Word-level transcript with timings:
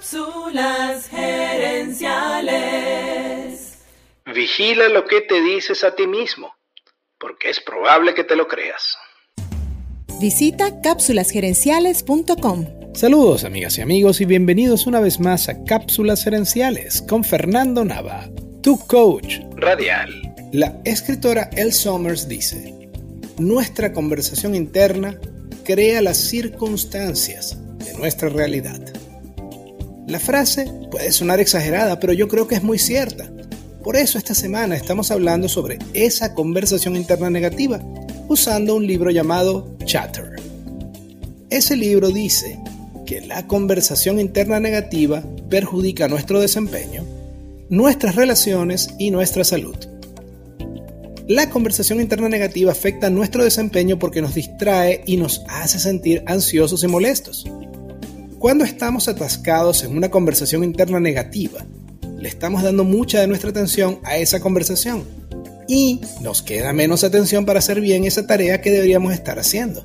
Cápsulas 0.00 1.10
gerenciales. 1.10 3.76
Vigila 4.34 4.88
lo 4.88 5.04
que 5.04 5.20
te 5.20 5.42
dices 5.42 5.84
a 5.84 5.94
ti 5.94 6.06
mismo, 6.06 6.54
porque 7.18 7.50
es 7.50 7.60
probable 7.60 8.14
que 8.14 8.24
te 8.24 8.34
lo 8.34 8.48
creas. 8.48 8.96
Visita 10.18 10.80
cápsulasgerenciales.com. 10.80 12.94
Saludos 12.94 13.44
amigas 13.44 13.76
y 13.76 13.82
amigos 13.82 14.22
y 14.22 14.24
bienvenidos 14.24 14.86
una 14.86 15.00
vez 15.00 15.20
más 15.20 15.50
a 15.50 15.64
Cápsulas 15.64 16.24
Gerenciales 16.24 17.02
con 17.02 17.22
Fernando 17.22 17.84
Nava, 17.84 18.30
tu 18.62 18.78
coach 18.86 19.40
Radial. 19.56 20.34
La 20.54 20.80
escritora 20.86 21.50
Elle 21.52 21.72
Summers 21.72 22.26
dice, 22.26 22.88
nuestra 23.38 23.92
conversación 23.92 24.54
interna 24.54 25.20
crea 25.62 26.00
las 26.00 26.16
circunstancias 26.16 27.58
de 27.84 27.92
nuestra 27.98 28.30
realidad. 28.30 28.80
La 30.10 30.18
frase 30.18 30.68
puede 30.90 31.12
sonar 31.12 31.38
exagerada, 31.38 32.00
pero 32.00 32.12
yo 32.12 32.26
creo 32.26 32.48
que 32.48 32.56
es 32.56 32.64
muy 32.64 32.80
cierta. 32.80 33.30
Por 33.84 33.96
eso 33.96 34.18
esta 34.18 34.34
semana 34.34 34.74
estamos 34.74 35.12
hablando 35.12 35.48
sobre 35.48 35.78
esa 35.94 36.34
conversación 36.34 36.96
interna 36.96 37.30
negativa 37.30 37.80
usando 38.26 38.74
un 38.74 38.88
libro 38.88 39.12
llamado 39.12 39.76
Chatter. 39.84 40.34
Ese 41.48 41.76
libro 41.76 42.10
dice 42.10 42.58
que 43.06 43.20
la 43.20 43.46
conversación 43.46 44.18
interna 44.18 44.58
negativa 44.58 45.22
perjudica 45.48 46.08
nuestro 46.08 46.40
desempeño, 46.40 47.04
nuestras 47.68 48.16
relaciones 48.16 48.90
y 48.98 49.12
nuestra 49.12 49.44
salud. 49.44 49.76
La 51.28 51.50
conversación 51.50 52.00
interna 52.00 52.28
negativa 52.28 52.72
afecta 52.72 53.10
nuestro 53.10 53.44
desempeño 53.44 53.96
porque 54.00 54.22
nos 54.22 54.34
distrae 54.34 55.04
y 55.06 55.18
nos 55.18 55.42
hace 55.46 55.78
sentir 55.78 56.24
ansiosos 56.26 56.82
y 56.82 56.88
molestos. 56.88 57.46
Cuando 58.40 58.64
estamos 58.64 59.06
atascados 59.06 59.84
en 59.84 59.94
una 59.94 60.10
conversación 60.10 60.64
interna 60.64 60.98
negativa, 60.98 61.66
le 62.16 62.26
estamos 62.26 62.62
dando 62.62 62.84
mucha 62.84 63.20
de 63.20 63.26
nuestra 63.26 63.50
atención 63.50 64.00
a 64.02 64.16
esa 64.16 64.40
conversación 64.40 65.04
y 65.68 66.00
nos 66.22 66.40
queda 66.40 66.72
menos 66.72 67.04
atención 67.04 67.44
para 67.44 67.58
hacer 67.58 67.82
bien 67.82 68.04
esa 68.04 68.26
tarea 68.26 68.62
que 68.62 68.70
deberíamos 68.70 69.12
estar 69.12 69.38
haciendo. 69.38 69.84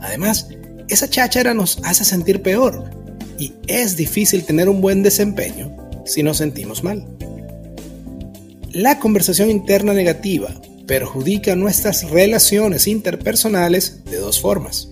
Además, 0.00 0.50
esa 0.88 1.10
cháchara 1.10 1.52
nos 1.52 1.80
hace 1.82 2.04
sentir 2.04 2.42
peor 2.42 2.92
y 3.40 3.54
es 3.66 3.96
difícil 3.96 4.44
tener 4.44 4.68
un 4.68 4.80
buen 4.80 5.02
desempeño 5.02 5.76
si 6.04 6.22
nos 6.22 6.36
sentimos 6.36 6.84
mal. 6.84 7.08
La 8.70 9.00
conversación 9.00 9.50
interna 9.50 9.94
negativa 9.94 10.54
perjudica 10.86 11.56
nuestras 11.56 12.08
relaciones 12.08 12.86
interpersonales 12.86 14.04
de 14.04 14.18
dos 14.18 14.40
formas. 14.40 14.90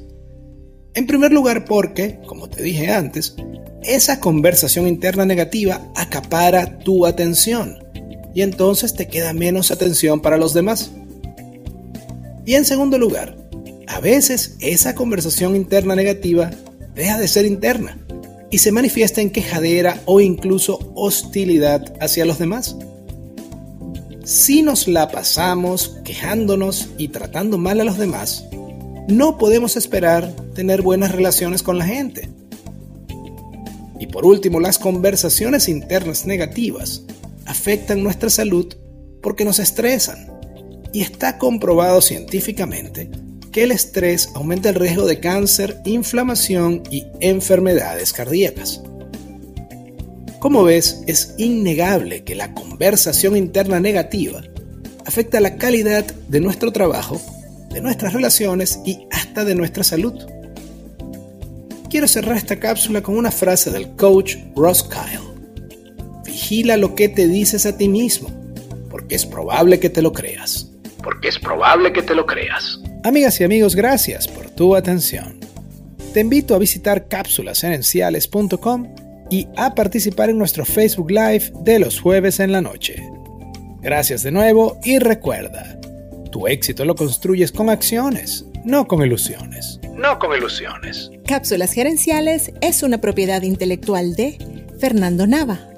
En 0.96 1.06
primer 1.06 1.30
lugar 1.30 1.66
porque, 1.66 2.18
como 2.26 2.48
te 2.48 2.62
dije 2.62 2.90
antes, 2.90 3.36
esa 3.82 4.18
conversación 4.18 4.88
interna 4.88 5.26
negativa 5.26 5.86
acapara 5.94 6.78
tu 6.78 7.04
atención 7.04 7.78
y 8.34 8.40
entonces 8.40 8.94
te 8.94 9.06
queda 9.06 9.34
menos 9.34 9.70
atención 9.70 10.20
para 10.20 10.38
los 10.38 10.54
demás. 10.54 10.92
Y 12.46 12.54
en 12.54 12.64
segundo 12.64 12.96
lugar, 12.96 13.36
a 13.86 14.00
veces 14.00 14.56
esa 14.60 14.94
conversación 14.94 15.54
interna 15.54 15.94
negativa 15.94 16.50
deja 16.94 17.18
de 17.18 17.28
ser 17.28 17.44
interna 17.44 17.98
y 18.50 18.56
se 18.56 18.72
manifiesta 18.72 19.20
en 19.20 19.28
quejadera 19.28 20.00
o 20.06 20.22
incluso 20.22 20.92
hostilidad 20.94 21.94
hacia 22.00 22.24
los 22.24 22.38
demás. 22.38 22.74
Si 24.24 24.62
nos 24.62 24.88
la 24.88 25.10
pasamos 25.10 25.98
quejándonos 26.04 26.88
y 26.96 27.08
tratando 27.08 27.58
mal 27.58 27.82
a 27.82 27.84
los 27.84 27.98
demás, 27.98 28.45
no 29.08 29.38
podemos 29.38 29.76
esperar 29.76 30.34
tener 30.54 30.82
buenas 30.82 31.12
relaciones 31.12 31.62
con 31.62 31.78
la 31.78 31.86
gente. 31.86 32.28
Y 34.00 34.06
por 34.08 34.26
último, 34.26 34.60
las 34.60 34.78
conversaciones 34.78 35.68
internas 35.68 36.26
negativas 36.26 37.04
afectan 37.46 38.02
nuestra 38.02 38.30
salud 38.30 38.74
porque 39.22 39.44
nos 39.44 39.58
estresan. 39.58 40.32
Y 40.92 41.02
está 41.02 41.38
comprobado 41.38 42.00
científicamente 42.00 43.10
que 43.52 43.64
el 43.64 43.72
estrés 43.72 44.30
aumenta 44.34 44.70
el 44.70 44.74
riesgo 44.74 45.06
de 45.06 45.20
cáncer, 45.20 45.80
inflamación 45.84 46.82
y 46.90 47.06
enfermedades 47.20 48.12
cardíacas. 48.12 48.82
Como 50.40 50.64
ves, 50.64 51.02
es 51.06 51.34
innegable 51.38 52.24
que 52.24 52.34
la 52.34 52.54
conversación 52.54 53.36
interna 53.36 53.80
negativa 53.80 54.42
afecta 55.04 55.40
la 55.40 55.56
calidad 55.56 56.04
de 56.04 56.40
nuestro 56.40 56.72
trabajo 56.72 57.20
de 57.76 57.82
nuestras 57.82 58.14
relaciones 58.14 58.80
y 58.86 59.06
hasta 59.10 59.44
de 59.44 59.54
nuestra 59.54 59.84
salud. 59.84 60.14
Quiero 61.90 62.08
cerrar 62.08 62.38
esta 62.38 62.58
cápsula 62.58 63.02
con 63.02 63.18
una 63.18 63.30
frase 63.30 63.70
del 63.70 63.90
coach 63.96 64.36
Ross 64.56 64.82
Kyle. 64.82 65.20
Vigila 66.24 66.78
lo 66.78 66.94
que 66.94 67.10
te 67.10 67.28
dices 67.28 67.66
a 67.66 67.76
ti 67.76 67.90
mismo, 67.90 68.30
porque 68.90 69.14
es 69.14 69.26
probable 69.26 69.78
que 69.78 69.90
te 69.90 70.00
lo 70.00 70.14
creas. 70.14 70.70
Porque 71.02 71.28
es 71.28 71.38
probable 71.38 71.92
que 71.92 72.02
te 72.02 72.14
lo 72.14 72.24
creas. 72.24 72.80
Amigas 73.04 73.38
y 73.42 73.44
amigos, 73.44 73.76
gracias 73.76 74.26
por 74.26 74.48
tu 74.48 74.74
atención. 74.74 75.38
Te 76.14 76.20
invito 76.20 76.54
a 76.54 76.58
visitar 76.58 77.08
cápsulasherenciales.com 77.08 78.94
y 79.28 79.48
a 79.58 79.74
participar 79.74 80.30
en 80.30 80.38
nuestro 80.38 80.64
Facebook 80.64 81.10
Live 81.10 81.52
de 81.60 81.78
los 81.78 82.00
jueves 82.00 82.40
en 82.40 82.52
la 82.52 82.62
noche. 82.62 83.06
Gracias 83.82 84.22
de 84.22 84.30
nuevo 84.30 84.78
y 84.82 84.98
recuerda, 84.98 85.78
tu 86.30 86.46
éxito 86.46 86.84
lo 86.84 86.94
construyes 86.94 87.52
con 87.52 87.70
acciones, 87.70 88.44
no 88.64 88.86
con 88.86 89.04
ilusiones. 89.04 89.80
No 89.94 90.18
con 90.18 90.36
ilusiones. 90.36 91.10
Cápsulas 91.26 91.72
Gerenciales 91.72 92.52
es 92.60 92.82
una 92.82 92.98
propiedad 93.00 93.42
intelectual 93.42 94.14
de 94.14 94.38
Fernando 94.78 95.26
Nava. 95.26 95.75